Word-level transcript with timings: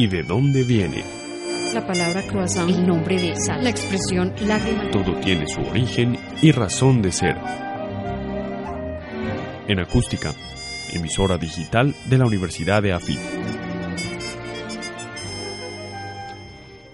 ¿Y 0.00 0.06
de 0.06 0.22
dónde 0.22 0.62
viene? 0.62 1.02
La 1.74 1.84
palabra 1.84 2.22
croissant, 2.22 2.70
el 2.70 2.86
nombre 2.86 3.20
de 3.20 3.34
sal, 3.34 3.64
la 3.64 3.70
expresión 3.70 4.32
lágrima. 4.46 4.92
Todo 4.92 5.16
tiene 5.16 5.48
su 5.48 5.60
origen 5.60 6.16
y 6.40 6.52
razón 6.52 7.02
de 7.02 7.10
ser. 7.10 7.36
En 9.66 9.80
acústica, 9.80 10.32
emisora 10.92 11.36
digital 11.36 11.96
de 12.08 12.16
la 12.16 12.26
Universidad 12.26 12.80
de 12.80 12.92
AFIT. 12.92 13.18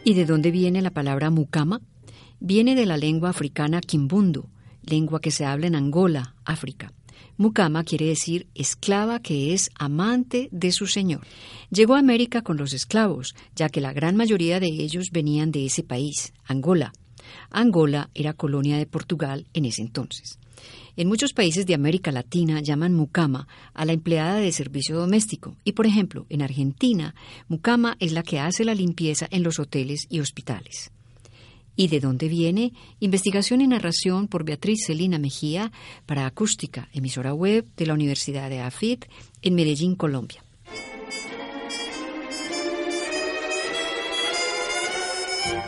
¿Y 0.03 0.15
de 0.15 0.25
dónde 0.25 0.51
viene 0.51 0.81
la 0.81 0.91
palabra 0.91 1.29
mucama? 1.29 1.83
Viene 2.41 2.75
de 2.75 2.87
la 2.87 2.97
lengua 2.97 3.29
africana 3.29 3.83
kimbundu, 3.83 4.49
lengua 4.87 5.21
que 5.21 5.31
se 5.31 5.45
habla 5.45 5.67
en 5.67 5.75
Angola, 5.75 6.35
África. 6.45 6.93
Mukama 7.37 7.83
quiere 7.83 8.07
decir 8.07 8.47
esclava 8.55 9.19
que 9.21 9.53
es 9.53 9.71
amante 9.77 10.49
de 10.53 10.71
su 10.71 10.87
señor. 10.87 11.27
Llegó 11.71 11.97
a 11.97 11.99
América 11.99 12.43
con 12.43 12.57
los 12.57 12.73
esclavos, 12.73 13.35
ya 13.57 13.69
que 13.69 13.81
la 13.81 13.93
gran 13.93 14.15
mayoría 14.15 14.61
de 14.61 14.69
ellos 14.69 15.11
venían 15.11 15.51
de 15.51 15.67
ese 15.67 15.83
país, 15.83 16.33
Angola. 16.45 16.93
Angola 17.51 18.11
era 18.15 18.35
colonia 18.35 18.77
de 18.77 18.87
Portugal 18.87 19.47
en 19.53 19.65
ese 19.65 19.83
entonces. 19.83 20.39
En 20.97 21.09
muchos 21.09 21.33
países 21.33 21.67
de 21.67 21.75
América 21.75 22.13
Latina 22.13 22.61
llaman 22.61 22.95
mucama 22.95 23.49
a 23.73 23.85
la 23.85 23.93
empleada 23.93 24.37
de 24.37 24.53
servicio 24.53 24.97
doméstico 24.97 25.57
y, 25.65 25.73
por 25.73 25.87
ejemplo, 25.87 26.27
en 26.29 26.41
Argentina, 26.41 27.17
mucama 27.49 27.97
es 27.99 28.13
la 28.13 28.23
que 28.23 28.39
hace 28.39 28.65
la 28.65 28.77
limpieza 28.77 29.27
en 29.31 29.43
los 29.43 29.59
hoteles 29.59 30.07
y 30.09 30.21
hospitales. 30.21 30.93
¿Y 31.77 31.89
de 31.89 32.01
dónde 32.01 32.29
viene? 32.29 32.73
Investigación 33.01 33.61
y 33.61 33.67
narración 33.67 34.29
por 34.29 34.45
Beatriz 34.45 34.87
Celina 34.87 35.19
Mejía 35.19 35.73
para 36.07 36.27
Acústica, 36.27 36.89
emisora 36.93 37.35
web 37.35 37.67
de 37.77 37.87
la 37.87 37.95
Universidad 37.95 38.49
de 38.49 38.61
AFIT 38.61 39.07
en 39.43 39.55
Medellín, 39.55 39.97
Colombia. 39.97 40.45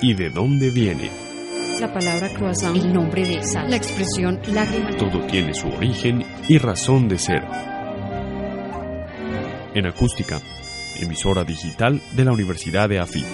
¿Y 0.01 0.15
de 0.15 0.31
dónde 0.31 0.71
viene? 0.71 1.11
La 1.81 1.93
palabra 1.93 2.33
croissant, 2.33 2.77
el 2.77 2.93
nombre 2.93 3.27
de 3.27 3.43
sal, 3.43 3.71
la 3.71 3.77
expresión 3.77 4.41
lágrima. 4.53 4.91
Todo 4.97 5.27
tiene 5.27 5.55
su 5.55 5.69
origen 5.69 6.25
y 6.49 6.59
razón 6.59 7.09
de 7.09 7.19
ser. 7.19 7.43
En 9.75 9.87
acústica, 9.87 10.41
emisora 11.01 11.45
digital 11.45 12.01
de 12.15 12.25
la 12.25 12.33
Universidad 12.33 12.89
de 12.89 12.99
AFIT. 12.99 13.27